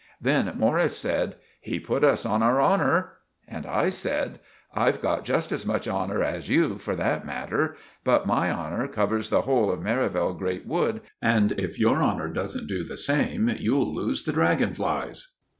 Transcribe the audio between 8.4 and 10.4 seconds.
honour covers the hole of Merivale